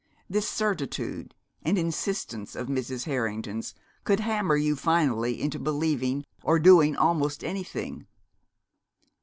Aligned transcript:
That 0.31 0.41
certitude 0.41 1.35
and 1.61 1.77
insistence 1.77 2.55
of 2.55 2.65
Mrs. 2.67 3.03
Harrington's 3.03 3.75
could 4.03 4.19
hammer 4.21 4.55
you 4.55 4.75
finally 4.75 5.39
into 5.39 5.59
believing 5.59 6.25
or 6.41 6.57
doing 6.57 6.95
almost 6.95 7.43
anything. 7.43 8.07